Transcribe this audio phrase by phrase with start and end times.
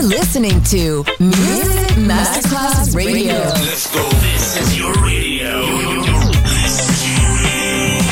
[0.00, 3.34] You're listening to Music Masterclass Radio.
[3.34, 4.02] Let's go.
[4.08, 5.60] This is your radio.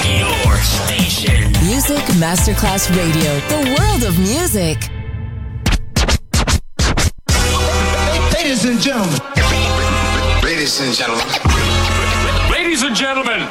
[0.05, 1.51] Your station.
[1.65, 4.77] Music Masterclass Radio, the world of music.
[8.35, 9.19] Ladies and gentlemen.
[10.45, 11.27] Ladies and gentlemen.
[12.53, 13.49] Ladies and gentlemen.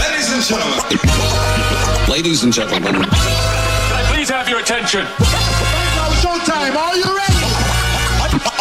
[0.00, 2.10] Ladies and gentlemen.
[2.10, 2.94] Ladies and gentlemen.
[2.94, 5.04] Can I please have your attention?
[5.04, 6.74] Now showtime.
[6.74, 7.19] Are you ready?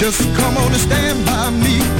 [0.00, 1.99] Just come on and stand by me.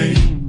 [0.00, 0.39] name.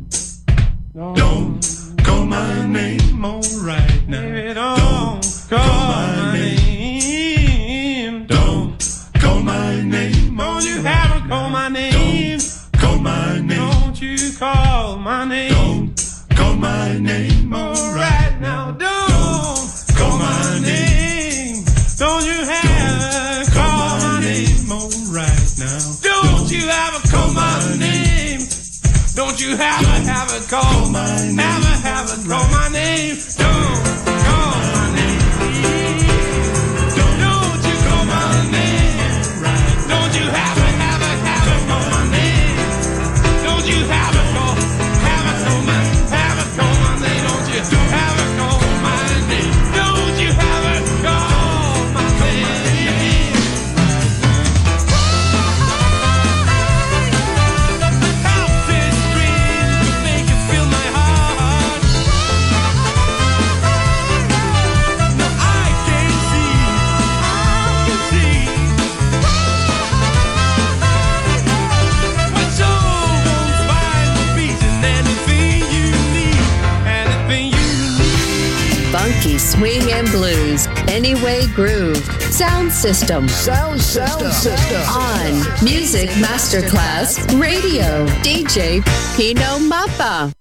[82.82, 83.30] System.
[83.30, 84.82] Sound, sound System.
[84.90, 88.08] On Music Masterclass Radio.
[88.24, 88.82] DJ
[89.16, 90.41] Pino Mappa.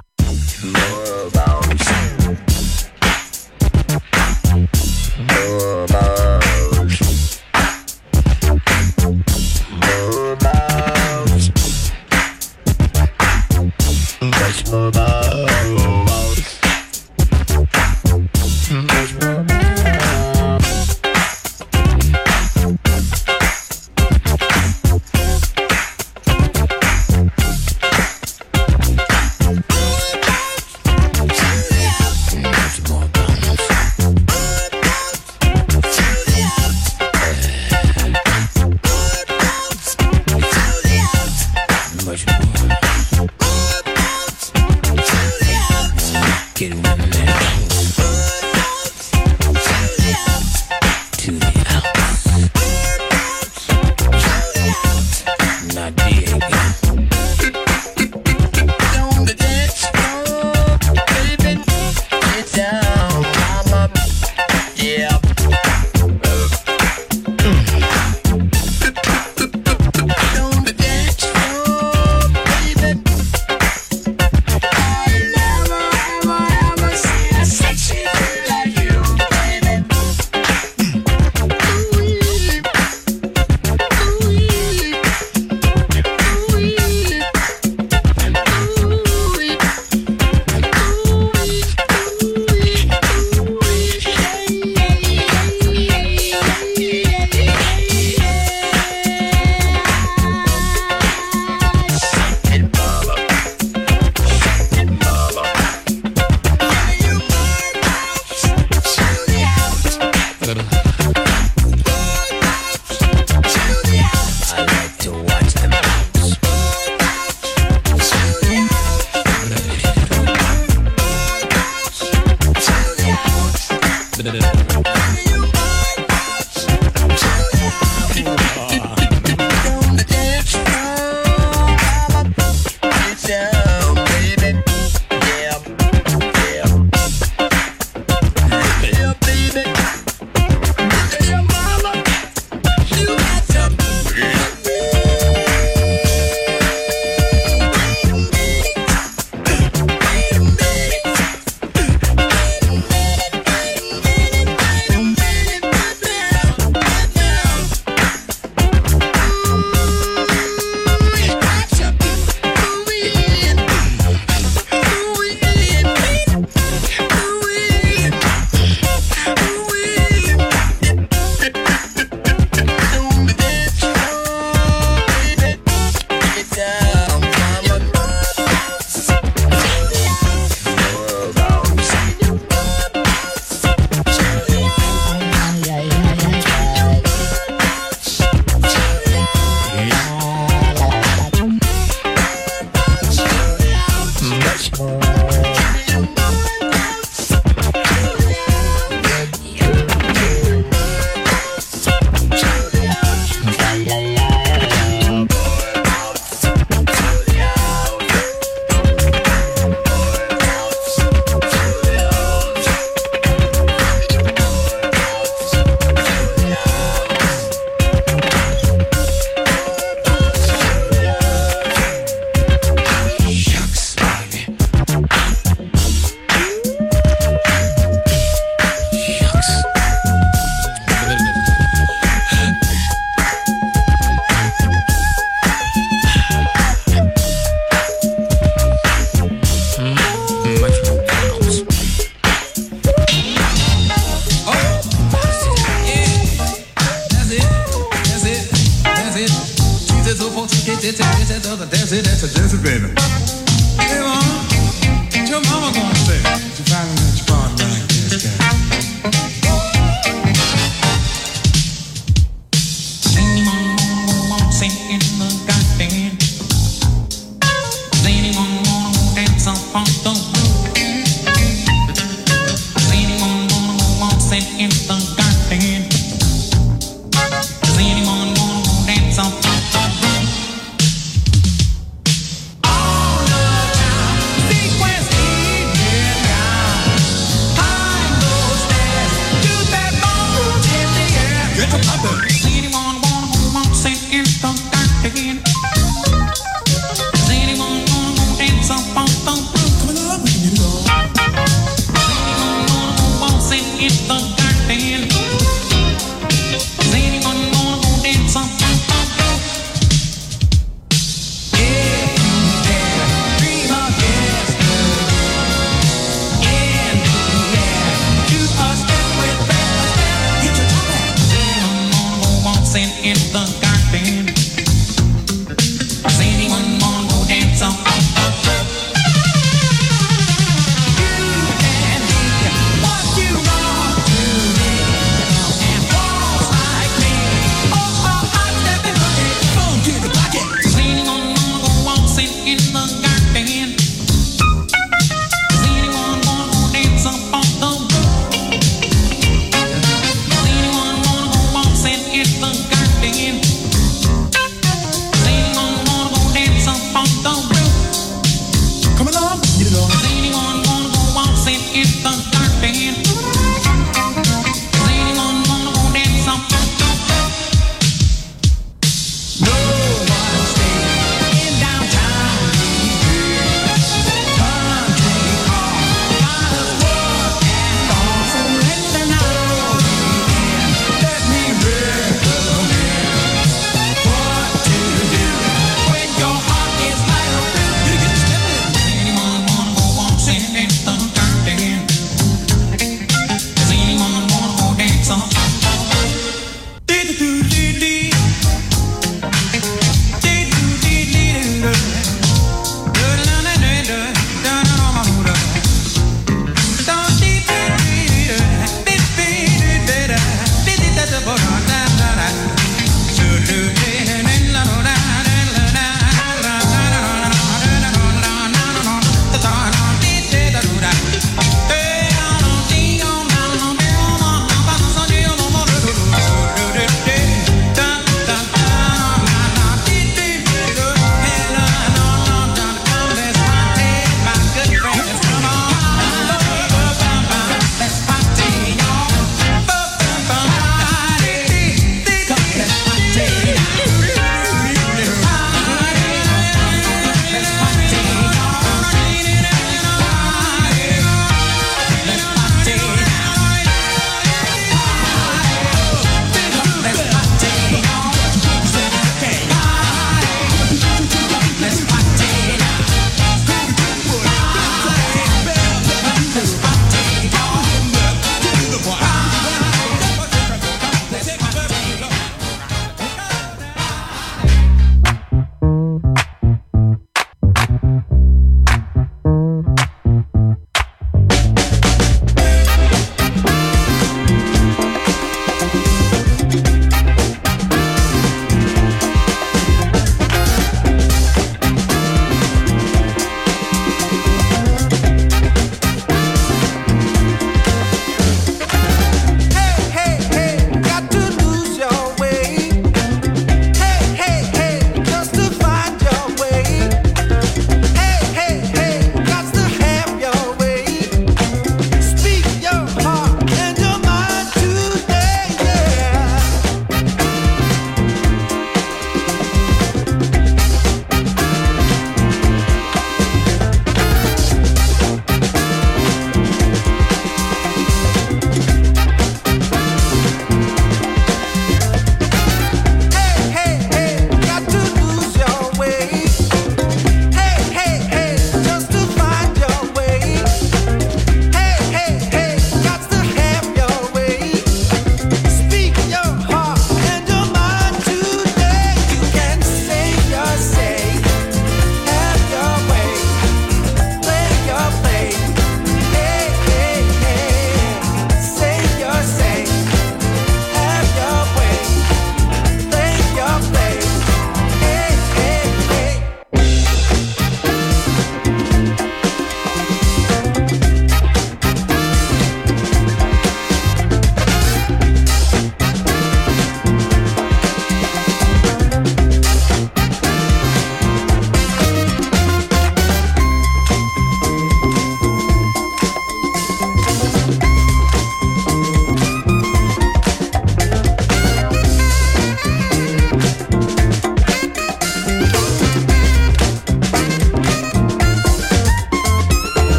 [274.31, 274.70] innocent